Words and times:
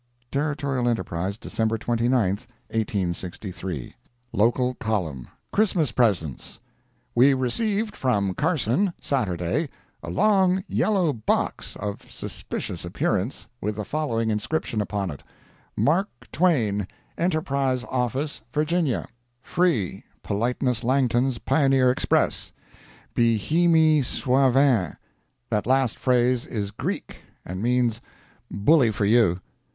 Territorial 0.31 0.89
Enterprise, 0.89 1.37
December 1.37 1.77
29, 1.77 2.29
1863 2.69 3.93
LOCAL 4.33 4.73
COLUMN 4.73 5.27
CHRISTMAS 5.51 5.91
PRESENTS.—We 5.91 7.35
received 7.35 7.95
from 7.95 8.33
Carson, 8.33 8.93
Saturday, 8.99 9.69
a 10.01 10.09
long 10.09 10.63
yellow 10.67 11.13
box, 11.13 11.75
of 11.75 12.09
suspicious 12.11 12.83
appearance, 12.83 13.47
with 13.61 13.75
the 13.75 13.85
following 13.85 14.31
inscription 14.31 14.81
upon 14.81 15.11
it: 15.11 15.21
"Mark 15.77 16.09
Twain, 16.31 16.87
ENTERPRISE 17.19 17.83
Office, 17.83 18.41
Virginia—Free—Politeness 18.51 20.83
Langton's 20.83 21.37
Pioneer 21.37 21.91
Express—Be 21.91 23.37
hi 23.37 23.67
me 23.67 24.01
soi 24.01 24.49
vin." 24.49 24.95
That 25.51 25.67
last 25.67 25.99
phrase 25.99 26.47
is 26.47 26.71
Greek, 26.71 27.17
and 27.45 27.61
means 27.61 28.01
"Bully 28.49 28.89
for 28.89 29.05
you!" 29.05 29.37